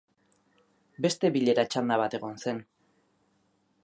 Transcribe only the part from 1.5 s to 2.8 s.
txanda bat egon zen.